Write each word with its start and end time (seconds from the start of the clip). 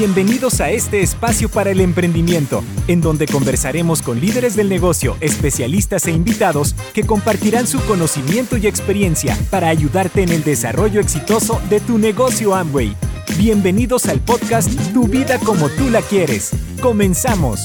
Bienvenidos 0.00 0.62
a 0.62 0.70
este 0.70 1.02
espacio 1.02 1.50
para 1.50 1.68
el 1.72 1.78
emprendimiento, 1.78 2.64
en 2.88 3.02
donde 3.02 3.26
conversaremos 3.26 4.00
con 4.00 4.18
líderes 4.18 4.56
del 4.56 4.70
negocio, 4.70 5.18
especialistas 5.20 6.06
e 6.06 6.10
invitados 6.10 6.74
que 6.94 7.04
compartirán 7.04 7.66
su 7.66 7.84
conocimiento 7.84 8.56
y 8.56 8.66
experiencia 8.66 9.36
para 9.50 9.68
ayudarte 9.68 10.22
en 10.22 10.30
el 10.30 10.42
desarrollo 10.42 11.02
exitoso 11.02 11.60
de 11.68 11.80
tu 11.80 11.98
negocio 11.98 12.54
Amway. 12.54 12.96
Bienvenidos 13.36 14.06
al 14.06 14.20
podcast 14.20 14.70
Tu 14.94 15.06
vida 15.06 15.38
como 15.38 15.68
tú 15.68 15.90
la 15.90 16.00
quieres. 16.00 16.52
Comenzamos. 16.80 17.60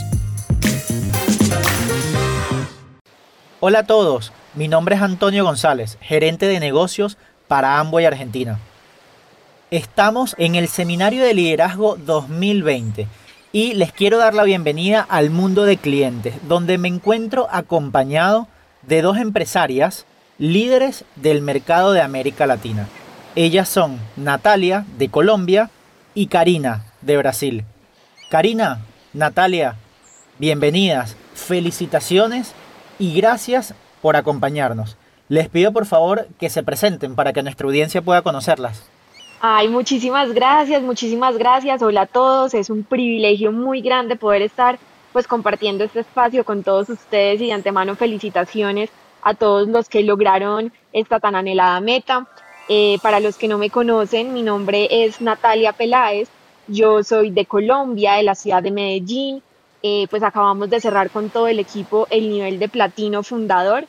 Hola 3.62 3.80
a 3.80 3.88
todos, 3.88 4.34
mi 4.56 4.68
nombre 4.68 4.96
es 4.96 5.02
Antonio 5.02 5.46
González, 5.46 5.98
gerente 6.02 6.48
de 6.48 6.60
negocios 6.60 7.18
para 7.48 7.80
Amway 7.80 8.04
Argentina. 8.04 8.60
Estamos 9.72 10.36
en 10.38 10.54
el 10.54 10.68
Seminario 10.68 11.24
de 11.24 11.34
Liderazgo 11.34 11.96
2020 11.96 13.08
y 13.52 13.74
les 13.74 13.92
quiero 13.92 14.20
dar 14.20 14.36
la 14.36 14.44
bienvenida 14.44 15.02
al 15.10 15.32
mundo 15.32 15.64
de 15.66 15.78
clientes, 15.78 16.36
donde 16.48 16.78
me 16.78 16.88
encuentro 16.88 17.48
acompañado 17.50 18.48
de 18.84 19.02
dos 19.02 19.18
empresarias 19.18 20.06
líderes 20.38 21.04
del 21.16 21.42
mercado 21.42 21.94
de 21.94 22.02
América 22.02 22.46
Latina. 22.46 22.88
Ellas 23.36 23.68
son 23.68 24.00
Natalia, 24.16 24.86
de 25.00 25.10
Colombia, 25.10 25.72
y 26.14 26.28
Karina, 26.28 26.86
de 27.02 27.18
Brasil. 27.18 27.66
Karina, 28.30 28.82
Natalia, 29.14 29.78
bienvenidas, 30.38 31.16
felicitaciones 31.34 32.54
y 33.00 33.20
gracias 33.20 33.74
por 34.04 34.16
acompañarnos. 34.16 34.96
Les 35.28 35.50
pido 35.50 35.74
por 35.74 35.88
favor 35.88 36.28
que 36.40 36.52
se 36.52 36.62
presenten 36.62 37.16
para 37.16 37.34
que 37.34 37.42
nuestra 37.42 37.66
audiencia 37.66 38.04
pueda 38.04 38.22
conocerlas. 38.22 38.84
Ay, 39.48 39.68
muchísimas 39.68 40.34
gracias, 40.34 40.82
muchísimas 40.82 41.38
gracias. 41.38 41.84
Hola 41.84 42.02
a 42.02 42.06
todos. 42.08 42.56
Es 42.56 42.72
un 42.72 42.84
privilegio 42.84 43.52
muy 43.52 43.82
grande 43.82 44.16
poder 44.16 44.42
estar 44.42 44.80
pues 45.14 45.28
compartiendo 45.28 45.84
este 45.84 46.00
espacio 46.00 46.44
con 46.44 46.64
todos 46.64 46.90
ustedes 46.90 47.40
y 47.42 47.46
de 47.46 47.54
antemano 47.54 47.96
felicitaciones 47.96 48.90
a 49.22 49.36
todos 49.36 49.68
los 49.68 49.88
que 49.88 50.02
lograron 50.02 50.74
esta 50.94 51.20
tan 51.20 51.36
anhelada 51.36 51.80
meta. 51.80 52.26
Eh, 52.70 52.98
para 53.04 53.20
los 53.20 53.38
que 53.38 53.48
no 53.48 53.60
me 53.60 53.70
conocen, 53.70 54.34
mi 54.34 54.42
nombre 54.42 54.88
es 54.90 55.22
Natalia 55.22 55.74
Peláez. 55.74 56.28
Yo 56.68 57.04
soy 57.04 57.30
de 57.30 57.46
Colombia, 57.46 58.14
de 58.14 58.24
la 58.24 58.34
ciudad 58.34 58.64
de 58.64 58.72
Medellín. 58.72 59.44
Eh, 59.84 60.08
pues 60.10 60.24
acabamos 60.24 60.72
de 60.72 60.82
cerrar 60.82 61.12
con 61.12 61.30
todo 61.30 61.48
el 61.48 61.60
equipo 61.60 62.08
el 62.10 62.32
nivel 62.32 62.58
de 62.58 62.68
platino 62.68 63.22
fundador. 63.22 63.86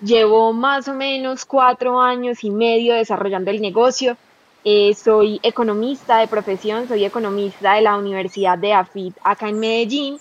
Llevo 0.00 0.52
más 0.52 0.86
o 0.86 0.94
menos 0.94 1.46
cuatro 1.46 2.00
años 2.00 2.44
y 2.44 2.50
medio 2.50 2.94
desarrollando 2.94 3.50
el 3.50 3.60
negocio 3.60 4.16
eh, 4.64 4.94
soy 4.94 5.40
economista 5.42 6.18
de 6.18 6.28
profesión, 6.28 6.86
soy 6.86 7.04
economista 7.04 7.74
de 7.74 7.82
la 7.82 7.96
Universidad 7.96 8.58
de 8.58 8.74
AFIT 8.74 9.16
acá 9.24 9.48
en 9.48 9.58
Medellín. 9.58 10.18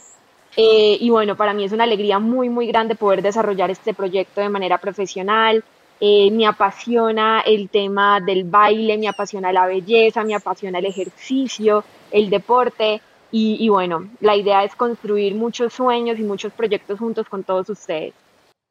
Eh, 0.55 0.97
y 0.99 1.09
bueno, 1.09 1.35
para 1.35 1.53
mí 1.53 1.65
es 1.65 1.71
una 1.71 1.83
alegría 1.83 2.19
muy, 2.19 2.49
muy 2.49 2.67
grande 2.67 2.95
poder 2.95 3.21
desarrollar 3.21 3.69
este 3.69 3.93
proyecto 3.93 4.41
de 4.41 4.49
manera 4.49 4.77
profesional. 4.77 5.63
Eh, 5.99 6.31
me 6.31 6.47
apasiona 6.47 7.41
el 7.41 7.69
tema 7.69 8.21
del 8.21 8.45
baile, 8.45 8.97
me 8.97 9.09
apasiona 9.09 9.51
la 9.51 9.65
belleza, 9.67 10.23
me 10.23 10.35
apasiona 10.35 10.79
el 10.79 10.85
ejercicio, 10.85 11.83
el 12.11 12.29
deporte. 12.29 13.01
Y, 13.31 13.57
y 13.59 13.69
bueno, 13.69 14.09
la 14.21 14.35
idea 14.35 14.63
es 14.63 14.73
construir 14.75 15.35
muchos 15.35 15.73
sueños 15.73 16.17
y 16.17 16.23
muchos 16.23 16.53
proyectos 16.53 16.97
juntos 16.97 17.27
con 17.27 17.43
todos 17.43 17.69
ustedes. 17.69 18.13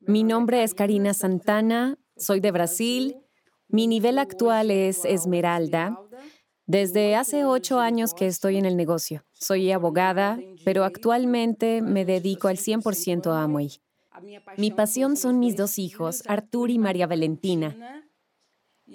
Mi 0.00 0.24
nombre 0.24 0.62
es 0.62 0.74
Karina 0.74 1.12
Santana, 1.12 1.98
soy 2.16 2.40
de 2.40 2.50
Brasil 2.50 3.16
mi 3.68 3.86
nivel 3.86 4.18
actual 4.18 4.70
es 4.70 5.04
Esmeralda. 5.04 5.98
Desde 6.66 7.16
hace 7.16 7.44
ocho 7.44 7.80
años 7.80 8.14
que 8.14 8.26
estoy 8.26 8.56
en 8.56 8.66
el 8.66 8.76
negocio. 8.76 9.24
Soy 9.32 9.70
abogada, 9.72 10.38
pero 10.64 10.84
actualmente 10.84 11.80
me 11.80 12.04
dedico 12.04 12.48
al 12.48 12.56
100% 12.56 13.30
a 13.30 13.42
Amway. 13.42 13.80
Mi 14.56 14.70
pasión 14.70 15.16
son 15.16 15.38
mis 15.38 15.56
dos 15.56 15.78
hijos, 15.78 16.22
Artur 16.26 16.70
y 16.70 16.78
María 16.78 17.06
Valentina. 17.06 18.04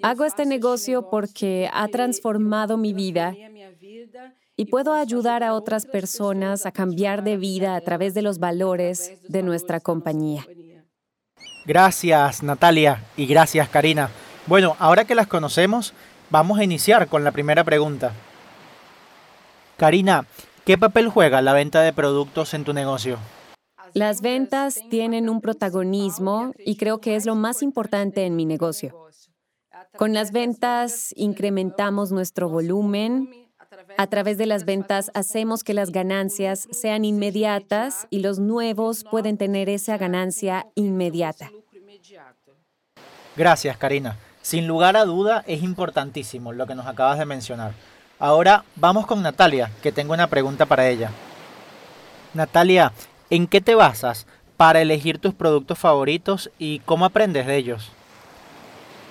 Hago 0.02 0.24
este 0.24 0.44
negocio 0.44 1.08
porque 1.08 1.68
ha 1.72 1.88
transformado 1.88 2.76
mi 2.76 2.92
vida 2.92 3.34
y 4.56 4.66
puedo 4.66 4.92
ayudar 4.92 5.42
a 5.42 5.54
otras 5.54 5.86
personas 5.86 6.66
a 6.66 6.72
cambiar 6.72 7.22
de 7.22 7.36
vida 7.36 7.76
a 7.76 7.80
través 7.80 8.14
de 8.14 8.22
los 8.22 8.38
valores 8.38 9.12
de 9.28 9.42
nuestra 9.42 9.80
compañía. 9.80 10.46
Gracias, 11.66 12.42
Natalia, 12.42 13.02
y 13.16 13.26
gracias, 13.26 13.68
Karina. 13.68 14.10
Bueno, 14.46 14.76
ahora 14.78 15.06
que 15.06 15.14
las 15.14 15.26
conocemos, 15.26 15.94
vamos 16.28 16.58
a 16.58 16.64
iniciar 16.64 17.08
con 17.08 17.24
la 17.24 17.32
primera 17.32 17.64
pregunta. 17.64 18.12
Karina, 19.78 20.26
¿qué 20.66 20.76
papel 20.76 21.08
juega 21.08 21.40
la 21.40 21.54
venta 21.54 21.80
de 21.80 21.94
productos 21.94 22.52
en 22.52 22.64
tu 22.64 22.74
negocio? 22.74 23.18
Las 23.94 24.20
ventas 24.20 24.80
tienen 24.90 25.30
un 25.30 25.40
protagonismo 25.40 26.52
y 26.58 26.76
creo 26.76 27.00
que 27.00 27.16
es 27.16 27.24
lo 27.24 27.36
más 27.36 27.62
importante 27.62 28.26
en 28.26 28.36
mi 28.36 28.44
negocio. 28.44 29.08
Con 29.96 30.12
las 30.12 30.30
ventas 30.30 31.14
incrementamos 31.16 32.12
nuestro 32.12 32.50
volumen. 32.50 33.30
A 33.96 34.06
través 34.08 34.36
de 34.36 34.46
las 34.46 34.66
ventas 34.66 35.10
hacemos 35.14 35.64
que 35.64 35.72
las 35.72 35.90
ganancias 35.90 36.68
sean 36.70 37.04
inmediatas 37.04 38.06
y 38.10 38.20
los 38.20 38.38
nuevos 38.38 39.04
pueden 39.04 39.38
tener 39.38 39.68
esa 39.68 39.96
ganancia 39.96 40.66
inmediata. 40.74 41.50
Gracias, 43.36 43.76
Karina. 43.78 44.16
Sin 44.44 44.66
lugar 44.66 44.94
a 44.98 45.06
duda 45.06 45.42
es 45.46 45.62
importantísimo 45.62 46.52
lo 46.52 46.66
que 46.66 46.74
nos 46.74 46.86
acabas 46.86 47.18
de 47.18 47.24
mencionar. 47.24 47.72
Ahora 48.18 48.62
vamos 48.76 49.06
con 49.06 49.22
Natalia, 49.22 49.70
que 49.82 49.90
tengo 49.90 50.12
una 50.12 50.26
pregunta 50.26 50.66
para 50.66 50.86
ella. 50.86 51.10
Natalia, 52.34 52.92
¿en 53.30 53.46
qué 53.46 53.62
te 53.62 53.74
basas 53.74 54.26
para 54.58 54.82
elegir 54.82 55.18
tus 55.18 55.32
productos 55.32 55.78
favoritos 55.78 56.50
y 56.58 56.80
cómo 56.80 57.06
aprendes 57.06 57.46
de 57.46 57.56
ellos? 57.56 57.90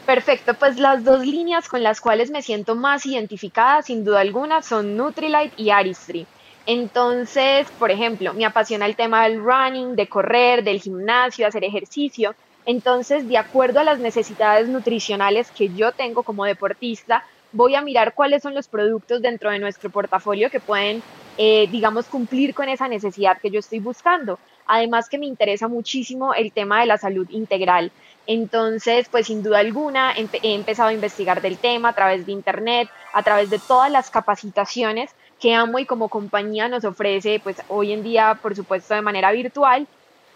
Perfecto, 0.05 0.53
pues 0.53 0.77
las 0.77 1.03
dos 1.03 1.25
líneas 1.25 1.67
con 1.67 1.81
las 1.81 1.99
cuales 1.99 2.29
me 2.29 2.43
siento 2.43 2.75
más 2.75 3.07
identificada, 3.07 3.81
sin 3.81 4.05
duda 4.05 4.19
alguna, 4.19 4.61
son 4.61 4.95
Nutrilite 4.95 5.55
y 5.57 5.71
Aristry. 5.71 6.27
Entonces, 6.67 7.65
por 7.79 7.89
ejemplo, 7.89 8.35
me 8.35 8.45
apasiona 8.45 8.85
el 8.85 8.95
tema 8.95 9.23
del 9.23 9.43
running, 9.43 9.95
de 9.95 10.07
correr, 10.07 10.63
del 10.63 10.79
gimnasio, 10.79 11.47
hacer 11.47 11.63
ejercicio. 11.63 12.35
Entonces, 12.65 13.27
de 13.27 13.37
acuerdo 13.37 13.79
a 13.79 13.83
las 13.83 13.99
necesidades 13.99 14.69
nutricionales 14.69 15.51
que 15.51 15.69
yo 15.69 15.91
tengo 15.91 16.23
como 16.23 16.45
deportista, 16.45 17.23
voy 17.51 17.75
a 17.75 17.81
mirar 17.81 18.13
cuáles 18.13 18.41
son 18.41 18.53
los 18.53 18.67
productos 18.67 19.21
dentro 19.21 19.51
de 19.51 19.59
nuestro 19.59 19.89
portafolio 19.89 20.49
que 20.49 20.59
pueden, 20.59 21.03
eh, 21.37 21.67
digamos, 21.71 22.07
cumplir 22.07 22.53
con 22.53 22.69
esa 22.69 22.87
necesidad 22.87 23.37
que 23.39 23.51
yo 23.51 23.59
estoy 23.59 23.79
buscando. 23.79 24.39
Además 24.65 25.09
que 25.09 25.17
me 25.17 25.25
interesa 25.25 25.67
muchísimo 25.67 26.33
el 26.33 26.51
tema 26.51 26.79
de 26.79 26.87
la 26.87 26.97
salud 26.97 27.27
integral. 27.29 27.91
Entonces, 28.25 29.07
pues 29.09 29.27
sin 29.27 29.43
duda 29.43 29.59
alguna, 29.59 30.13
he 30.13 30.53
empezado 30.53 30.89
a 30.89 30.93
investigar 30.93 31.41
del 31.41 31.59
tema 31.59 31.89
a 31.89 31.93
través 31.93 32.25
de 32.25 32.31
Internet, 32.31 32.89
a 33.11 33.21
través 33.23 33.49
de 33.49 33.59
todas 33.59 33.91
las 33.91 34.09
capacitaciones 34.09 35.11
que 35.39 35.53
Amo 35.53 35.79
y 35.79 35.85
como 35.85 36.07
compañía 36.07 36.69
nos 36.69 36.85
ofrece, 36.85 37.41
pues 37.43 37.57
hoy 37.67 37.91
en 37.91 38.01
día, 38.01 38.39
por 38.41 38.55
supuesto, 38.55 38.93
de 38.93 39.01
manera 39.01 39.31
virtual 39.33 39.87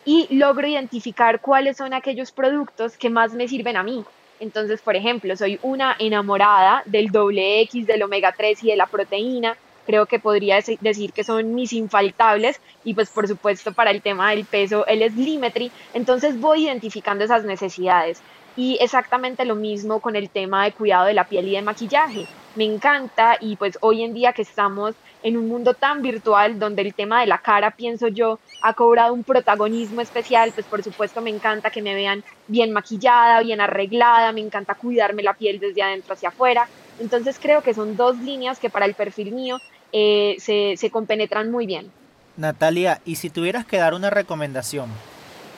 y 0.07 0.25
logro 0.33 0.65
identificar 0.65 1.41
cuáles 1.41 1.75
son 1.75 1.93
aquellos 1.93 2.31
productos 2.31 2.95
que 2.95 3.09
más 3.09 3.33
me 3.33 3.49
sirven 3.49 3.75
a 3.75 3.83
mí. 3.83 4.05
Entonces, 4.39 4.81
por 4.81 4.95
ejemplo, 4.95 5.35
soy 5.35 5.59
una 5.61 5.97
enamorada 5.99 6.81
del 6.85 7.11
doble 7.11 7.59
X, 7.63 7.85
del 7.85 8.03
omega 8.03 8.33
3 8.35 8.63
y 8.63 8.67
de 8.67 8.77
la 8.77 8.85
proteína. 8.85 9.57
Creo 9.85 10.05
que 10.05 10.17
podría 10.17 10.61
decir 10.79 11.11
que 11.11 11.25
son 11.25 11.53
mis 11.53 11.73
infaltables 11.73 12.61
y 12.85 12.93
pues 12.93 13.09
por 13.09 13.27
supuesto 13.27 13.73
para 13.73 13.91
el 13.91 14.01
tema 14.01 14.29
del 14.29 14.45
peso 14.45 14.87
el 14.87 15.03
Slimetry. 15.11 15.71
Entonces 15.93 16.39
voy 16.39 16.67
identificando 16.67 17.25
esas 17.25 17.43
necesidades. 17.43 18.21
Y 18.55 18.77
exactamente 18.79 19.43
lo 19.43 19.55
mismo 19.55 19.99
con 19.99 20.15
el 20.15 20.29
tema 20.29 20.63
de 20.63 20.71
cuidado 20.71 21.07
de 21.07 21.15
la 21.15 21.25
piel 21.25 21.49
y 21.49 21.51
de 21.51 21.61
maquillaje. 21.61 22.27
Me 22.55 22.63
encanta 22.63 23.35
y 23.41 23.57
pues 23.57 23.77
hoy 23.81 24.03
en 24.03 24.13
día 24.13 24.31
que 24.31 24.41
estamos 24.43 24.95
en 25.23 25.37
un 25.37 25.47
mundo 25.47 25.73
tan 25.73 26.01
virtual 26.01 26.59
donde 26.59 26.81
el 26.81 26.93
tema 26.93 27.21
de 27.21 27.27
la 27.27 27.39
cara, 27.39 27.71
pienso 27.71 28.07
yo, 28.07 28.39
ha 28.61 28.73
cobrado 28.73 29.13
un 29.13 29.23
protagonismo 29.23 30.01
especial, 30.01 30.51
pues 30.53 30.65
por 30.65 30.83
supuesto 30.83 31.21
me 31.21 31.29
encanta 31.29 31.69
que 31.69 31.81
me 31.81 31.95
vean 31.95 32.23
bien 32.47 32.71
maquillada, 32.71 33.41
bien 33.41 33.61
arreglada, 33.61 34.31
me 34.31 34.41
encanta 34.41 34.75
cuidarme 34.75 35.23
la 35.23 35.33
piel 35.33 35.59
desde 35.59 35.81
adentro 35.81 36.13
hacia 36.13 36.29
afuera. 36.29 36.67
Entonces 36.99 37.37
creo 37.41 37.61
que 37.61 37.73
son 37.73 37.95
dos 37.95 38.17
líneas 38.19 38.59
que 38.59 38.69
para 38.69 38.85
el 38.85 38.93
perfil 38.93 39.31
mío 39.31 39.59
eh, 39.91 40.35
se, 40.39 40.75
se 40.77 40.89
compenetran 40.89 41.51
muy 41.51 41.65
bien. 41.65 41.91
Natalia, 42.35 43.01
y 43.03 43.15
si 43.15 43.29
tuvieras 43.29 43.65
que 43.65 43.77
dar 43.77 43.93
una 43.93 44.09
recomendación, 44.09 44.89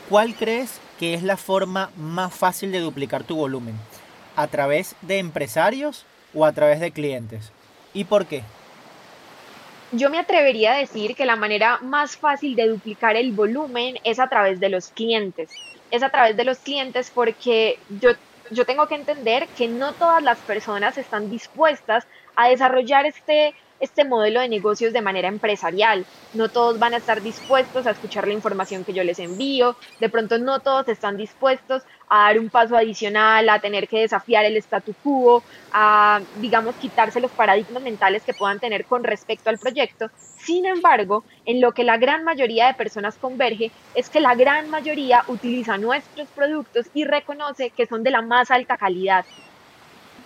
¿cuál 0.08 0.34
crees 0.34 0.80
que 0.98 1.14
es 1.14 1.24
la 1.24 1.38
forma 1.38 1.92
más 1.98 2.34
fácil 2.34 2.72
de 2.72 2.80
duplicar 2.80 3.24
tu 3.24 3.36
volumen? 3.36 3.76
¿A 4.36 4.48
través 4.48 4.96
de 5.02 5.20
empresarios 5.20 6.06
o 6.34 6.46
a 6.46 6.54
través 6.54 6.80
de 6.80 6.92
clientes? 6.92 7.52
¿Y 7.94 8.06
por 8.06 8.26
qué? 8.26 8.44
Yo 9.92 10.10
me 10.10 10.20
atrevería 10.20 10.74
a 10.74 10.78
decir 10.78 11.16
que 11.16 11.26
la 11.26 11.36
manera 11.36 11.80
más 11.82 12.16
fácil 12.18 12.56
de 12.56 12.68
duplicar 12.68 13.16
el 13.16 13.34
volumen 13.34 13.96
es 14.04 14.20
a 14.20 14.28
través 14.30 14.60
de 14.60 14.70
los 14.70 14.92
clientes. 14.92 15.60
Es 15.90 16.04
a 16.04 16.10
través 16.12 16.38
de 16.38 16.44
los 16.46 16.60
clientes 16.62 17.12
porque 17.12 17.80
yo, 17.88 18.10
yo 18.52 18.66
tengo 18.66 18.88
que 18.88 18.96
entender 18.96 19.50
que 19.56 19.68
no 19.68 19.96
todas 19.96 20.22
las 20.22 20.44
personas 20.44 20.98
están 20.98 21.28
dispuestas 21.30 22.06
a 22.36 22.50
desarrollar 22.50 23.06
este 23.08 23.54
este 23.80 24.06
modelo 24.06 24.42
de 24.42 24.50
negocios 24.50 24.94
de 24.94 25.02
manera 25.02 25.28
empresarial. 25.28 26.08
No 26.32 26.50
todos 26.50 26.78
van 26.80 26.94
a 26.94 26.98
estar 26.98 27.22
dispuestos 27.22 27.88
a 27.88 27.92
escuchar 27.92 28.28
la 28.28 28.34
información 28.34 28.84
que 28.86 28.94
yo 28.94 29.04
les 29.04 29.20
envío, 29.20 29.78
de 30.00 30.10
pronto 30.10 30.38
no 30.38 30.60
todos 30.62 30.88
están 30.88 31.18
dispuestos 31.18 31.84
a 32.08 32.26
dar 32.26 32.40
un 32.40 32.50
paso 32.50 32.76
adicional, 32.76 33.50
a 33.50 33.60
tener 33.60 33.88
que 33.88 34.00
desafiar 34.02 34.46
el 34.46 34.58
statu 34.58 34.96
quo, 34.96 35.46
a, 35.72 36.22
digamos, 36.34 36.78
quitarse 36.78 37.20
los 37.20 37.34
paradigmas 37.34 37.82
mentales 37.84 38.24
que 38.26 38.34
puedan 38.34 38.60
tener 38.60 38.86
con 38.86 39.04
respecto 39.04 39.50
al 39.50 39.60
proyecto. 39.60 40.08
Sin 40.36 40.66
embargo, 40.66 41.26
en 41.46 41.62
lo 41.62 41.72
que 41.74 41.84
la 41.84 41.98
gran 41.98 42.24
mayoría 42.24 42.68
de 42.68 42.74
personas 42.76 43.18
converge 43.18 43.74
es 43.94 44.10
que 44.10 44.22
la 44.22 44.36
gran 44.36 44.70
mayoría 44.70 45.24
utiliza 45.28 45.78
nuestros 45.78 46.32
productos 46.32 46.90
y 46.94 47.06
reconoce 47.06 47.72
que 47.76 47.86
son 47.88 48.04
de 48.04 48.12
la 48.12 48.22
más 48.22 48.52
alta 48.52 48.78
calidad. 48.78 49.26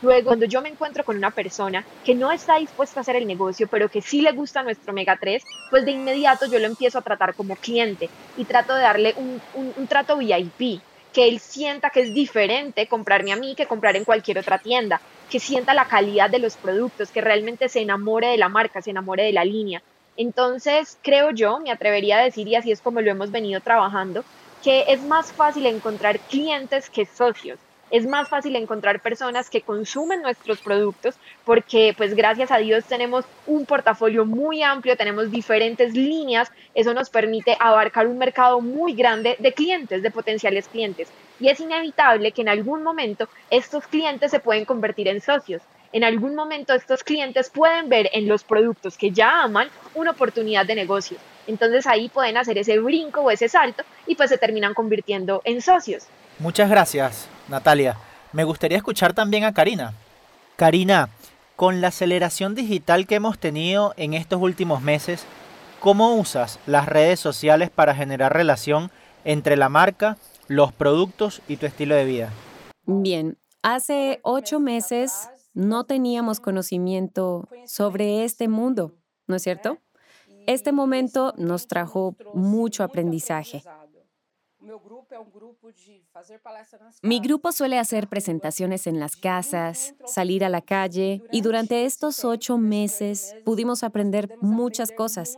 Luego, 0.03 0.25
cuando 0.27 0.45
yo 0.45 0.61
me 0.61 0.67
encuentro 0.67 1.05
con 1.05 1.15
una 1.15 1.31
persona 1.31 1.87
que 2.03 2.13
no 2.13 2.29
está 2.33 2.57
dispuesta 2.59 2.99
a 2.99 3.01
hacer 3.01 3.15
el 3.15 3.25
negocio, 3.25 3.67
pero 3.71 3.87
que 3.87 4.01
sí 4.01 4.19
le 4.21 4.33
gusta 4.33 4.61
nuestro 4.61 4.91
Mega 4.93 5.17
3, 5.17 5.47
pues 5.69 5.85
de 5.85 5.91
inmediato 5.91 6.45
yo 6.45 6.59
lo 6.59 6.67
empiezo 6.67 6.99
a 6.99 7.03
tratar 7.03 7.35
como 7.35 7.55
cliente 7.55 8.11
y 8.35 8.45
trato 8.45 8.75
de 8.75 8.81
darle 8.81 9.13
un, 9.15 9.41
un 9.53 9.87
trato 9.87 10.17
VIP 10.17 10.83
que 11.13 11.29
él 11.29 11.39
sienta 11.39 11.89
que 11.89 12.01
es 12.01 12.13
diferente 12.13 12.87
comprarme 12.89 13.31
a 13.31 13.37
mí 13.37 13.55
que 13.55 13.65
comprar 13.65 13.95
en 13.95 14.03
cualquier 14.03 14.39
otra 14.39 14.59
tienda, 14.59 15.01
que 15.29 15.39
sienta 15.39 15.73
la 15.73 15.85
calidad 15.85 16.29
de 16.29 16.39
los 16.39 16.57
productos, 16.57 17.09
que 17.11 17.21
realmente 17.21 17.69
se 17.69 17.79
enamore 17.81 18.27
de 18.27 18.37
la 18.37 18.49
marca, 18.49 18.81
se 18.81 18.89
enamore 18.91 19.23
de 19.23 19.31
la 19.33 19.45
línea. 19.45 19.81
Entonces, 20.17 20.99
creo 21.01 21.31
yo, 21.31 21.59
me 21.61 21.71
atrevería 21.71 22.19
a 22.19 22.23
decir, 22.23 22.47
y 22.49 22.55
así 22.55 22.71
es 22.71 22.81
como 22.81 22.99
lo 23.01 23.09
hemos 23.11 23.31
venido 23.31 23.61
trabajando, 23.61 24.25
que 24.61 24.83
es 24.87 25.01
más 25.05 25.33
fácil 25.33 25.65
encontrar 25.65 26.21
clientes 26.27 26.89
que 26.89 27.05
socios 27.05 27.59
es 27.93 28.07
más 28.07 28.27
fácil 28.27 28.55
encontrar 28.55 29.01
personas 29.01 29.51
que 29.51 29.61
consumen 29.61 30.23
nuestros 30.23 30.59
productos 30.61 31.13
porque 31.45 31.93
pues 31.95 32.15
gracias 32.15 32.49
a 32.49 32.57
Dios 32.57 32.85
tenemos 32.85 33.23
un 33.45 33.67
portafolio 33.67 34.25
muy 34.25 34.63
amplio, 34.63 34.97
tenemos 34.97 35.29
diferentes 35.29 35.93
líneas, 35.93 36.51
eso 36.73 36.95
nos 36.95 37.11
permite 37.11 37.55
abarcar 37.59 38.07
un 38.07 38.17
mercado 38.17 38.61
muy 38.61 38.95
grande 38.95 39.35
de 39.37 39.53
clientes, 39.53 40.01
de 40.01 40.09
potenciales 40.09 40.67
clientes. 40.67 41.07
Y 41.39 41.49
es 41.49 41.59
inevitable 41.59 42.31
que 42.31 42.41
en 42.41 42.49
algún 42.49 42.81
momento 42.81 43.29
estos 43.51 43.85
clientes 43.85 44.31
se 44.31 44.39
pueden 44.39 44.65
convertir 44.65 45.07
en 45.07 45.21
socios. 45.21 45.61
En 45.91 46.03
algún 46.03 46.33
momento 46.33 46.73
estos 46.73 47.03
clientes 47.03 47.51
pueden 47.51 47.89
ver 47.89 48.09
en 48.13 48.27
los 48.27 48.43
productos 48.43 48.97
que 48.97 49.11
ya 49.11 49.43
aman 49.43 49.69
una 49.93 50.11
oportunidad 50.11 50.65
de 50.65 50.73
negocio. 50.73 51.19
Entonces 51.45 51.85
ahí 51.85 52.09
pueden 52.09 52.37
hacer 52.37 52.57
ese 52.57 52.79
brinco 52.79 53.21
o 53.21 53.29
ese 53.29 53.49
salto 53.49 53.83
y 54.07 54.15
pues 54.15 54.31
se 54.31 54.39
terminan 54.39 54.73
convirtiendo 54.73 55.43
en 55.45 55.61
socios. 55.61 56.07
Muchas 56.39 56.71
gracias, 56.71 57.29
Natalia. 57.47 57.97
Me 58.31 58.43
gustaría 58.43 58.77
escuchar 58.77 59.13
también 59.13 59.43
a 59.43 59.53
Karina. 59.53 59.93
Karina, 60.55 61.09
con 61.55 61.81
la 61.81 61.89
aceleración 61.89 62.55
digital 62.55 63.07
que 63.07 63.15
hemos 63.15 63.37
tenido 63.37 63.93
en 63.97 64.13
estos 64.13 64.41
últimos 64.41 64.81
meses, 64.81 65.25
¿cómo 65.79 66.15
usas 66.15 66.59
las 66.65 66.87
redes 66.87 67.19
sociales 67.19 67.69
para 67.69 67.95
generar 67.95 68.33
relación 68.33 68.91
entre 69.25 69.57
la 69.57 69.69
marca, 69.69 70.17
los 70.47 70.71
productos 70.71 71.41
y 71.47 71.57
tu 71.57 71.65
estilo 71.65 71.95
de 71.95 72.05
vida? 72.05 72.29
Bien, 72.85 73.37
hace 73.61 74.19
ocho 74.23 74.59
meses 74.59 75.29
no 75.53 75.83
teníamos 75.85 76.39
conocimiento 76.39 77.47
sobre 77.65 78.23
este 78.23 78.47
mundo, 78.47 78.95
¿no 79.27 79.35
es 79.35 79.43
cierto? 79.43 79.77
Este 80.47 80.71
momento 80.71 81.33
nos 81.37 81.67
trajo 81.67 82.15
mucho 82.33 82.83
aprendizaje. 82.83 83.63
Mi 87.01 87.19
grupo 87.19 87.51
suele 87.51 87.79
hacer 87.79 88.07
presentaciones 88.07 88.87
en 88.87 88.99
las 88.99 89.15
casas, 89.15 89.95
salir 90.05 90.43
a 90.43 90.49
la 90.49 90.61
calle 90.61 91.23
y 91.31 91.41
durante 91.41 91.85
estos 91.85 92.23
ocho 92.25 92.57
meses 92.57 93.35
pudimos 93.45 93.83
aprender 93.83 94.37
muchas 94.41 94.91
cosas. 94.91 95.37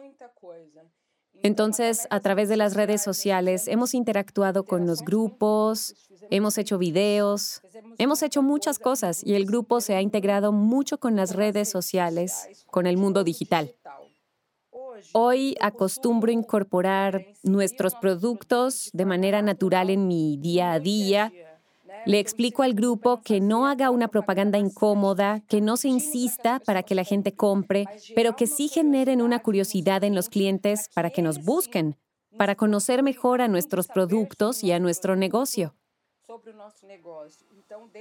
Entonces, 1.44 2.08
a 2.10 2.20
través 2.22 2.50
de 2.50 2.58
las 2.58 2.74
redes 2.74 3.04
sociales 3.04 3.68
hemos 3.68 3.94
interactuado 3.94 4.66
con 4.66 4.88
los 4.88 5.02
grupos, 5.02 5.94
hemos 6.32 6.58
hecho 6.58 6.78
videos, 6.78 7.62
hemos 7.98 8.24
hecho 8.24 8.42
muchas 8.42 8.80
cosas 8.80 9.24
y 9.24 9.36
el 9.36 9.46
grupo 9.46 9.82
se 9.82 9.96
ha 9.96 10.02
integrado 10.02 10.52
mucho 10.52 11.00
con 11.00 11.16
las 11.16 11.36
redes 11.36 11.70
sociales, 11.70 12.66
con 12.72 12.88
el 12.88 12.98
mundo 12.98 13.24
digital. 13.24 13.76
Hoy 15.14 15.56
acostumbro 15.60 16.32
incorporar 16.32 17.26
nuestros 17.44 17.96
productos 17.96 18.90
de 18.94 19.06
manera 19.06 19.42
natural 19.42 19.90
en 19.90 20.08
mi 20.08 20.38
día 20.38 20.74
a 20.74 20.80
día. 20.80 21.34
Le 22.06 22.20
explico 22.20 22.62
al 22.64 22.74
grupo 22.74 23.22
que 23.22 23.42
no 23.42 23.66
haga 23.66 23.90
una 23.90 24.10
propaganda 24.10 24.60
incómoda, 24.60 25.42
que 25.48 25.62
no 25.62 25.76
se 25.76 25.88
insista 25.88 26.60
para 26.60 26.84
que 26.84 26.94
la 26.94 27.04
gente 27.04 27.34
compre, 27.34 27.86
pero 28.16 28.36
que 28.36 28.46
sí 28.46 28.68
generen 28.68 29.22
una 29.22 29.40
curiosidad 29.40 30.04
en 30.04 30.14
los 30.14 30.30
clientes 30.30 30.90
para 30.94 31.10
que 31.10 31.22
nos 31.22 31.44
busquen, 31.44 31.98
para 32.38 32.56
conocer 32.56 33.02
mejor 33.02 33.42
a 33.42 33.48
nuestros 33.48 33.88
productos 33.88 34.64
y 34.64 34.72
a 34.72 34.80
nuestro 34.80 35.16
negocio. 35.16 35.74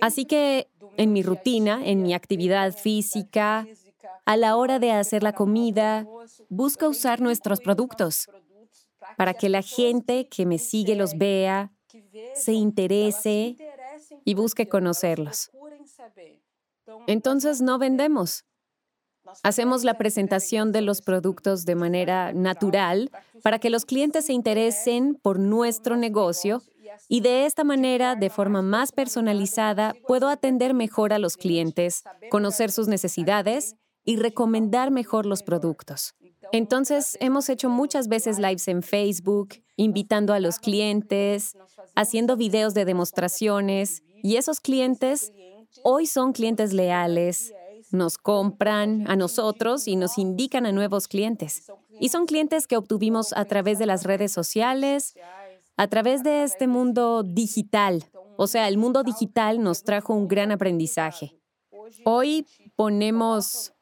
Así 0.01 0.25
que 0.25 0.69
en 0.97 1.13
mi 1.13 1.23
rutina, 1.23 1.81
en 1.85 2.03
mi 2.03 2.15
actividad 2.15 2.73
física, 2.73 3.67
a 4.25 4.37
la 4.37 4.57
hora 4.57 4.79
de 4.79 4.93
hacer 4.93 5.23
la 5.23 5.33
comida, 5.33 6.07
busco 6.49 6.89
usar 6.89 7.21
nuestros 7.21 7.61
productos 7.61 8.29
para 9.17 9.35
que 9.35 9.49
la 9.49 9.63
gente 9.63 10.29
que 10.29 10.47
me 10.47 10.59
sigue 10.59 10.95
los 10.95 11.17
vea, 11.17 11.73
se 12.35 12.53
interese 12.53 13.57
y 14.25 14.35
busque 14.35 14.69
conocerlos. 14.69 15.51
Entonces 17.07 17.61
no 17.61 17.79
vendemos. 17.79 18.45
Hacemos 19.43 19.85
la 19.85 19.95
presentación 19.95 20.71
de 20.73 20.83
los 20.83 21.01
productos 21.01 21.65
de 21.65 21.75
manera 21.75 22.33
natural 22.33 23.11
para 23.43 23.59
que 23.59 23.71
los 23.71 23.87
clientes 23.87 24.27
se 24.27 24.35
interesen 24.35 25.15
por 25.15 25.39
nuestro 25.39 25.97
negocio 25.97 26.63
y 27.09 27.21
de 27.21 27.47
esta 27.47 27.65
manera, 27.65 28.17
de 28.17 28.29
forma 28.29 28.61
más 28.61 28.93
personalizada, 28.93 29.95
puedo 30.07 30.29
atender 30.29 30.75
mejor 30.75 31.13
a 31.13 31.19
los 31.19 31.37
clientes, 31.37 32.05
conocer 32.31 32.71
sus 32.71 32.87
necesidades 32.87 33.77
y 34.05 34.17
recomendar 34.17 34.91
mejor 34.91 35.27
los 35.27 35.43
productos. 35.43 36.15
Entonces, 36.53 37.17
hemos 37.21 37.49
hecho 37.49 37.69
muchas 37.69 38.09
veces 38.09 38.39
lives 38.39 38.69
en 38.69 38.83
Facebook, 38.83 39.55
invitando 39.77 40.33
a 40.35 40.41
los 40.41 40.59
clientes, 40.59 41.57
haciendo 41.95 42.37
videos 42.37 42.75
de 42.75 42.85
demostraciones 42.85 44.03
y 44.23 44.37
esos 44.37 44.61
clientes 44.61 45.33
hoy 45.83 46.07
son 46.07 46.33
clientes 46.33 46.73
leales, 46.73 47.53
nos 47.91 48.19
compran 48.19 49.05
a 49.09 49.17
nosotros 49.17 49.87
y 49.89 49.97
nos 49.97 50.19
indican 50.19 50.67
a 50.67 50.73
nuevos 50.73 51.09
clientes. 51.09 51.71
Y 52.01 52.09
son 52.09 52.27
clientes 52.27 52.67
que 52.67 52.77
obtuvimos 52.77 53.33
a 53.33 53.45
través 53.45 53.79
de 53.79 53.87
las 53.87 54.05
redes 54.05 54.33
sociales, 54.33 55.15
a 55.77 55.89
través 55.89 56.23
de 56.23 56.45
este 56.45 56.67
mundo 56.67 57.23
digital. 57.23 58.05
O 58.37 58.47
sea, 58.47 58.69
el 58.69 58.79
mundo 58.79 59.03
digital 59.03 59.63
nos 59.63 59.85
trajo 59.85 60.15
un 60.15 60.29
gran 60.29 60.51
aprendizaje. 60.51 61.39
Hoy 62.05 62.47
ponemos 62.77 63.74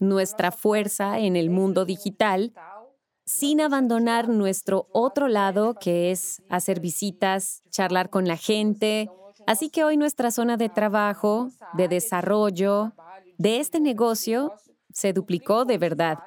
nuestra 0.00 0.52
fuerza 0.52 1.18
en 1.18 1.36
el 1.36 1.50
mundo 1.50 1.84
digital 1.84 2.52
sin 3.28 3.60
abandonar 3.60 4.28
nuestro 4.28 4.88
otro 4.90 5.28
lado, 5.28 5.74
que 5.74 6.10
es 6.10 6.42
hacer 6.48 6.80
visitas, 6.80 7.62
charlar 7.70 8.08
con 8.08 8.26
la 8.26 8.38
gente. 8.38 9.10
Así 9.46 9.68
que 9.68 9.84
hoy 9.84 9.98
nuestra 9.98 10.30
zona 10.30 10.56
de 10.56 10.70
trabajo, 10.70 11.50
de 11.74 11.88
desarrollo, 11.88 12.92
de 13.36 13.60
este 13.60 13.80
negocio, 13.80 14.54
se 14.92 15.12
duplicó 15.12 15.66
de 15.66 15.76
verdad. 15.76 16.18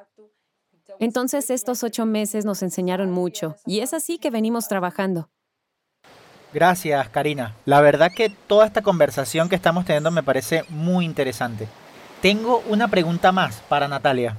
Entonces 0.99 1.49
estos 1.49 1.83
ocho 1.83 2.05
meses 2.05 2.45
nos 2.45 2.61
enseñaron 2.61 3.09
mucho 3.09 3.55
y 3.65 3.79
es 3.79 3.95
así 3.95 4.19
que 4.19 4.29
venimos 4.29 4.67
trabajando. 4.67 5.29
Gracias, 6.53 7.09
Karina. 7.09 7.55
La 7.65 7.81
verdad 7.81 8.11
que 8.15 8.29
toda 8.29 8.67
esta 8.67 8.83
conversación 8.83 9.49
que 9.49 9.55
estamos 9.55 9.85
teniendo 9.85 10.11
me 10.11 10.21
parece 10.21 10.65
muy 10.69 11.05
interesante. 11.05 11.67
Tengo 12.21 12.63
una 12.67 12.87
pregunta 12.87 13.31
más 13.31 13.61
para 13.67 13.87
Natalia. 13.87 14.37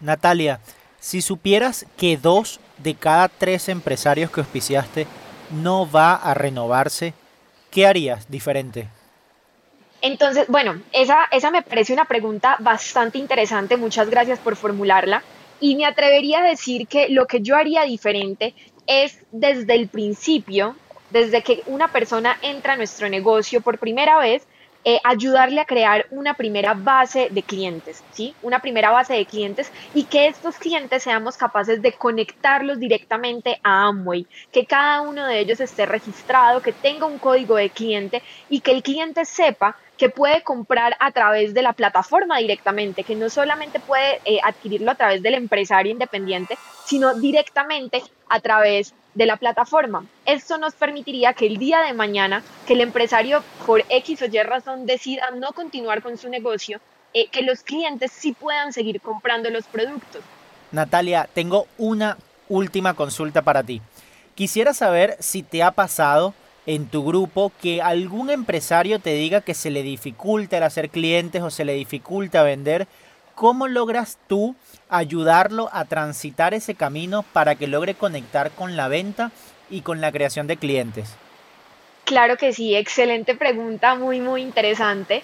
Natalia, 0.00 0.60
si 1.00 1.22
supieras 1.22 1.86
que 1.96 2.18
dos 2.18 2.60
de 2.76 2.94
cada 2.94 3.28
tres 3.28 3.70
empresarios 3.70 4.30
que 4.30 4.40
auspiciaste 4.40 5.06
no 5.50 5.90
va 5.90 6.14
a 6.14 6.34
renovarse, 6.34 7.14
¿qué 7.70 7.86
harías 7.86 8.30
diferente? 8.30 8.88
Entonces, 10.02 10.46
bueno, 10.48 10.82
esa, 10.92 11.24
esa 11.32 11.50
me 11.50 11.62
parece 11.62 11.94
una 11.94 12.04
pregunta 12.04 12.56
bastante 12.60 13.16
interesante. 13.16 13.78
Muchas 13.78 14.10
gracias 14.10 14.38
por 14.38 14.54
formularla. 14.54 15.22
Y 15.58 15.76
me 15.76 15.86
atrevería 15.86 16.40
a 16.40 16.48
decir 16.48 16.86
que 16.86 17.08
lo 17.08 17.26
que 17.26 17.40
yo 17.40 17.56
haría 17.56 17.84
diferente 17.84 18.54
es 18.86 19.20
desde 19.32 19.74
el 19.74 19.88
principio, 19.88 20.76
desde 21.08 21.42
que 21.42 21.62
una 21.64 21.88
persona 21.88 22.36
entra 22.42 22.74
a 22.74 22.76
nuestro 22.76 23.08
negocio 23.08 23.62
por 23.62 23.78
primera 23.78 24.18
vez, 24.18 24.46
eh, 24.88 25.00
ayudarle 25.02 25.60
a 25.60 25.64
crear 25.64 26.06
una 26.10 26.34
primera 26.34 26.74
base 26.74 27.28
de 27.32 27.42
clientes, 27.42 28.04
¿sí? 28.08 28.38
Una 28.40 28.60
primera 28.60 28.92
base 28.92 29.14
de 29.14 29.26
clientes 29.26 29.72
y 29.92 30.06
que 30.08 30.28
estos 30.28 30.58
clientes 30.58 31.02
seamos 31.02 31.36
capaces 31.36 31.82
de 31.82 31.92
conectarlos 31.94 32.78
directamente 32.78 33.58
a 33.64 33.88
Amway, 33.88 34.28
que 34.52 34.64
cada 34.64 35.00
uno 35.02 35.26
de 35.26 35.40
ellos 35.40 35.58
esté 35.58 35.86
registrado, 35.86 36.62
que 36.62 36.72
tenga 36.72 37.06
un 37.06 37.18
código 37.18 37.56
de 37.56 37.72
cliente 37.72 38.22
y 38.48 38.60
que 38.60 38.70
el 38.70 38.84
cliente 38.84 39.24
sepa 39.24 39.76
que 39.96 40.08
puede 40.10 40.44
comprar 40.44 40.96
a 41.00 41.10
través 41.10 41.52
de 41.52 41.62
la 41.62 41.72
plataforma 41.72 42.38
directamente, 42.38 43.02
que 43.04 43.16
no 43.16 43.28
solamente 43.28 43.80
puede 43.80 44.20
eh, 44.24 44.38
adquirirlo 44.44 44.92
a 44.92 44.94
través 44.94 45.20
del 45.22 45.34
empresario 45.34 45.90
independiente, 45.90 46.60
sino 46.82 47.18
directamente 47.18 48.02
a 48.28 48.40
través 48.40 48.94
de 49.14 49.26
la 49.26 49.36
plataforma. 49.36 50.06
Esto 50.26 50.58
nos 50.58 50.74
permitiría 50.74 51.32
que 51.32 51.46
el 51.46 51.56
día 51.56 51.80
de 51.80 51.94
mañana, 51.94 52.42
que 52.66 52.74
el 52.74 52.82
empresario 52.82 53.42
por 53.66 53.84
X 53.88 54.22
o 54.22 54.26
Y 54.26 54.42
razón 54.42 54.86
decida 54.86 55.30
no 55.34 55.52
continuar 55.52 56.02
con 56.02 56.18
su 56.18 56.28
negocio, 56.28 56.80
eh, 57.14 57.28
que 57.30 57.42
los 57.42 57.62
clientes 57.62 58.12
sí 58.12 58.32
puedan 58.32 58.72
seguir 58.72 59.00
comprando 59.00 59.48
los 59.50 59.64
productos. 59.66 60.22
Natalia, 60.70 61.28
tengo 61.32 61.66
una 61.78 62.18
última 62.48 62.94
consulta 62.94 63.42
para 63.42 63.62
ti. 63.62 63.80
Quisiera 64.34 64.74
saber 64.74 65.16
si 65.20 65.42
te 65.42 65.62
ha 65.62 65.70
pasado 65.70 66.34
en 66.66 66.86
tu 66.86 67.04
grupo 67.04 67.52
que 67.62 67.80
algún 67.80 68.28
empresario 68.28 68.98
te 68.98 69.14
diga 69.14 69.40
que 69.40 69.54
se 69.54 69.70
le 69.70 69.82
dificulta 69.82 70.58
el 70.58 70.64
hacer 70.64 70.90
clientes 70.90 71.42
o 71.42 71.50
se 71.50 71.64
le 71.64 71.74
dificulta 71.74 72.42
vender. 72.42 72.86
¿Cómo 73.36 73.68
logras 73.68 74.16
tú 74.28 74.56
ayudarlo 74.88 75.68
a 75.70 75.84
transitar 75.84 76.54
ese 76.54 76.74
camino 76.74 77.22
para 77.34 77.54
que 77.54 77.66
logre 77.66 77.92
conectar 77.92 78.50
con 78.50 78.76
la 78.76 78.88
venta 78.88 79.30
y 79.68 79.82
con 79.82 80.00
la 80.00 80.10
creación 80.10 80.46
de 80.46 80.56
clientes? 80.56 81.14
Claro 82.04 82.38
que 82.38 82.54
sí, 82.54 82.74
excelente 82.74 83.34
pregunta, 83.34 83.94
muy, 83.94 84.22
muy 84.22 84.40
interesante. 84.40 85.22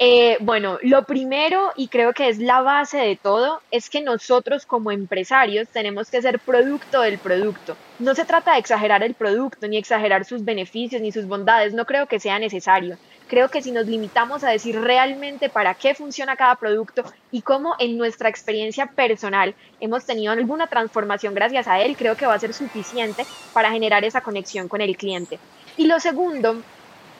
Eh, 0.00 0.38
bueno, 0.40 0.80
lo 0.82 1.04
primero 1.04 1.70
y 1.76 1.86
creo 1.86 2.12
que 2.12 2.28
es 2.28 2.38
la 2.38 2.62
base 2.62 2.98
de 2.98 3.14
todo 3.14 3.60
es 3.70 3.88
que 3.88 4.00
nosotros 4.00 4.66
como 4.66 4.90
empresarios 4.90 5.68
tenemos 5.68 6.10
que 6.10 6.20
ser 6.20 6.40
producto 6.40 7.02
del 7.02 7.18
producto. 7.18 7.76
No 8.00 8.16
se 8.16 8.24
trata 8.24 8.54
de 8.54 8.58
exagerar 8.58 9.04
el 9.04 9.14
producto, 9.14 9.68
ni 9.68 9.76
exagerar 9.76 10.24
sus 10.24 10.44
beneficios, 10.44 11.00
ni 11.00 11.12
sus 11.12 11.28
bondades, 11.28 11.74
no 11.74 11.84
creo 11.84 12.06
que 12.06 12.18
sea 12.18 12.40
necesario. 12.40 12.98
Creo 13.32 13.48
que 13.48 13.62
si 13.62 13.72
nos 13.72 13.86
limitamos 13.86 14.44
a 14.44 14.50
decir 14.50 14.78
realmente 14.78 15.48
para 15.48 15.72
qué 15.72 15.94
funciona 15.94 16.36
cada 16.36 16.56
producto 16.56 17.02
y 17.30 17.40
cómo 17.40 17.74
en 17.78 17.96
nuestra 17.96 18.28
experiencia 18.28 18.88
personal 18.88 19.54
hemos 19.80 20.04
tenido 20.04 20.32
alguna 20.32 20.66
transformación 20.66 21.34
gracias 21.34 21.66
a 21.66 21.80
él, 21.80 21.96
creo 21.96 22.14
que 22.14 22.26
va 22.26 22.34
a 22.34 22.38
ser 22.38 22.52
suficiente 22.52 23.24
para 23.54 23.70
generar 23.70 24.04
esa 24.04 24.20
conexión 24.20 24.68
con 24.68 24.82
el 24.82 24.98
cliente. 24.98 25.38
Y 25.78 25.86
lo 25.86 25.98
segundo 25.98 26.60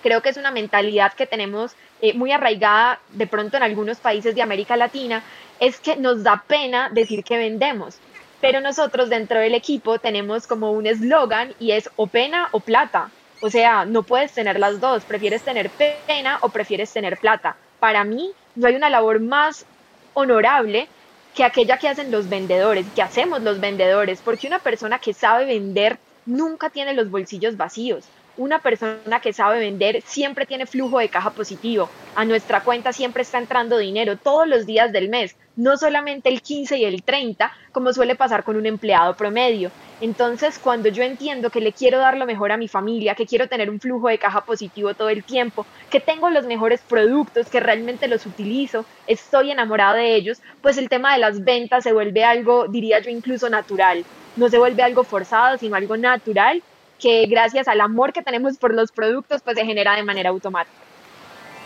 creo 0.02 0.20
que 0.20 0.28
es 0.28 0.36
una 0.36 0.50
mentalidad 0.50 1.14
que 1.14 1.26
tenemos 1.26 1.72
eh, 2.02 2.12
muy 2.12 2.30
arraigada 2.30 3.00
de 3.12 3.26
pronto 3.26 3.56
en 3.56 3.62
algunos 3.62 3.96
países 3.96 4.34
de 4.34 4.42
América 4.42 4.76
Latina, 4.76 5.22
es 5.60 5.80
que 5.80 5.96
nos 5.96 6.22
da 6.22 6.44
pena 6.46 6.90
decir 6.92 7.24
que 7.24 7.38
vendemos. 7.38 7.96
Pero 8.42 8.60
nosotros 8.60 9.08
dentro 9.08 9.40
del 9.40 9.54
equipo 9.54 9.98
tenemos 9.98 10.46
como 10.46 10.72
un 10.72 10.86
eslogan 10.86 11.54
y 11.58 11.70
es 11.70 11.88
o 11.96 12.06
pena 12.06 12.50
o 12.52 12.60
plata. 12.60 13.10
O 13.44 13.50
sea, 13.50 13.84
no 13.84 14.04
puedes 14.04 14.32
tener 14.32 14.58
las 14.60 14.78
dos, 14.78 15.04
prefieres 15.04 15.42
tener 15.42 15.72
pena 16.06 16.38
o 16.42 16.50
prefieres 16.50 16.92
tener 16.92 17.18
plata. 17.18 17.56
Para 17.80 18.04
mí 18.04 18.32
no 18.54 18.68
hay 18.68 18.76
una 18.76 18.88
labor 18.88 19.20
más 19.20 19.66
honorable 20.12 20.88
que 21.34 21.42
aquella 21.42 21.76
que 21.78 21.88
hacen 21.88 22.12
los 22.12 22.28
vendedores, 22.28 22.92
que 22.94 23.02
hacemos 23.02 23.42
los 23.42 23.58
vendedores, 23.58 24.22
porque 24.22 24.46
una 24.46 24.60
persona 24.60 25.00
que 25.00 25.12
sabe 25.12 25.46
vender 25.46 25.98
nunca 26.24 26.70
tiene 26.70 26.94
los 26.94 27.10
bolsillos 27.10 27.56
vacíos 27.56 28.12
una 28.36 28.60
persona 28.60 29.20
que 29.20 29.32
sabe 29.32 29.58
vender 29.58 30.02
siempre 30.04 30.46
tiene 30.46 30.66
flujo 30.66 30.98
de 30.98 31.08
caja 31.08 31.30
positivo. 31.30 31.88
A 32.14 32.24
nuestra 32.24 32.62
cuenta 32.62 32.92
siempre 32.92 33.22
está 33.22 33.38
entrando 33.38 33.78
dinero 33.78 34.16
todos 34.16 34.46
los 34.46 34.66
días 34.66 34.92
del 34.92 35.08
mes, 35.08 35.36
no 35.56 35.76
solamente 35.76 36.28
el 36.28 36.40
15 36.40 36.78
y 36.78 36.84
el 36.84 37.02
30, 37.02 37.52
como 37.72 37.92
suele 37.92 38.14
pasar 38.14 38.44
con 38.44 38.56
un 38.56 38.66
empleado 38.66 39.16
promedio. 39.16 39.70
Entonces, 40.00 40.58
cuando 40.58 40.88
yo 40.88 41.02
entiendo 41.02 41.50
que 41.50 41.60
le 41.60 41.72
quiero 41.72 41.98
dar 41.98 42.16
lo 42.16 42.26
mejor 42.26 42.52
a 42.52 42.56
mi 42.56 42.68
familia, 42.68 43.14
que 43.14 43.26
quiero 43.26 43.48
tener 43.48 43.70
un 43.70 43.80
flujo 43.80 44.08
de 44.08 44.18
caja 44.18 44.44
positivo 44.44 44.94
todo 44.94 45.10
el 45.10 45.24
tiempo, 45.24 45.66
que 45.90 46.00
tengo 46.00 46.28
los 46.30 46.46
mejores 46.46 46.80
productos, 46.80 47.48
que 47.48 47.60
realmente 47.60 48.08
los 48.08 48.26
utilizo, 48.26 48.84
estoy 49.06 49.50
enamorado 49.50 49.96
de 49.96 50.14
ellos, 50.14 50.40
pues 50.60 50.78
el 50.78 50.88
tema 50.88 51.12
de 51.12 51.20
las 51.20 51.44
ventas 51.44 51.84
se 51.84 51.92
vuelve 51.92 52.24
algo, 52.24 52.66
diría 52.66 52.98
yo, 53.00 53.10
incluso 53.10 53.48
natural. 53.48 54.04
No 54.36 54.48
se 54.48 54.58
vuelve 54.58 54.82
algo 54.82 55.04
forzado, 55.04 55.58
sino 55.58 55.76
algo 55.76 55.96
natural 55.96 56.62
que 57.02 57.26
gracias 57.26 57.66
al 57.66 57.80
amor 57.80 58.12
que 58.12 58.22
tenemos 58.22 58.56
por 58.56 58.72
los 58.72 58.92
productos, 58.92 59.42
pues 59.42 59.56
se 59.56 59.66
genera 59.66 59.96
de 59.96 60.04
manera 60.04 60.30
automática. 60.30 60.76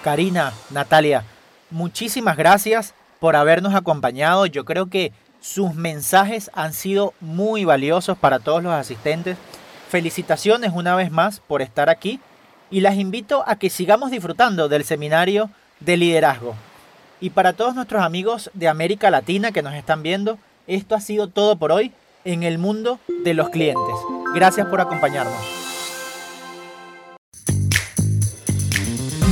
Karina, 0.03 0.55
Natalia, 0.71 1.25
muchísimas 1.71 2.39
gracias 2.39 2.95
por 3.21 3.37
habernos 3.37 3.75
acompañado. 3.75 4.47
Yo 4.47 4.65
creo 4.65 4.87
que 4.87 5.13
sus 5.41 5.75
mensajes 5.75 6.51
han 6.55 6.73
sido 6.73 7.13
muy 7.21 7.65
valiosos 7.65 8.17
para 8.17 8.39
todos 8.39 8.63
los 8.63 8.73
asistentes. 8.73 9.37
Felicitaciones 9.91 10.73
una 10.75 10.97
vez 10.97 11.11
más 11.11 11.41
por 11.41 11.61
estar 11.61 11.91
aquí 11.91 12.19
y 12.71 12.81
las 12.81 12.97
invito 12.97 13.45
a 13.47 13.57
que 13.57 13.71
sigamos 13.71 14.11
disfrutando 14.11 14.69
del 14.69 14.85
seminario 14.85 15.51
de 15.81 15.99
liderazgo. 15.99 16.55
Y 17.21 17.31
para 17.31 17.53
todos 17.53 17.75
nuestros 17.75 18.03
amigos 18.03 18.51
de 18.55 18.69
América 18.69 19.11
Latina 19.11 19.53
que 19.53 19.63
nos 19.63 19.75
están 19.75 20.03
viendo, 20.03 20.39
esto 20.67 20.95
ha 20.95 21.01
sido 21.01 21.29
todo 21.29 21.57
por 21.57 21.73
hoy 21.73 21.93
en 22.25 22.43
el 22.43 22.59
mundo 22.59 22.99
de 23.23 23.35
los 23.35 23.51
clientes. 23.51 24.16
Gracias 24.37 24.67
por 24.67 24.83
acompañarnos. 24.83 25.35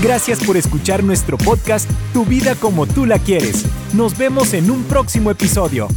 Gracias 0.03 0.43
por 0.43 0.57
escuchar 0.57 1.05
nuestro 1.05 1.37
podcast 1.37 1.91
Tu 2.15 2.25
vida 2.25 2.55
como 2.55 2.87
tú 2.87 3.05
la 3.05 3.19
quieres. 3.19 3.67
Nos 3.93 4.17
vemos 4.17 4.55
en 4.55 4.71
un 4.71 4.83
próximo 4.85 5.31
episodio. 5.31 5.89